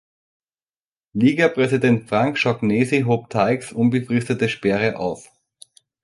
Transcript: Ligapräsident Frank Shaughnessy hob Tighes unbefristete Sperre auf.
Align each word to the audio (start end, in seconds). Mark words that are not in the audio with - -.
Ligapräsident 1.13 2.09
Frank 2.09 2.35
Shaughnessy 2.39 3.01
hob 3.03 3.29
Tighes 3.29 3.71
unbefristete 3.71 4.49
Sperre 4.49 4.97
auf. 4.97 5.29